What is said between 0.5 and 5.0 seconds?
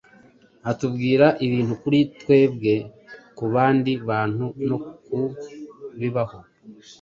Atubwira ibintu kuri twebwe, ku bandi bantu no